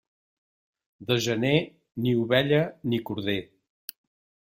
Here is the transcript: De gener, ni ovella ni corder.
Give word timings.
De 1.09 1.17
gener, 1.25 1.59
ni 2.05 2.13
ovella 2.21 2.63
ni 2.91 3.01
corder. 3.11 3.39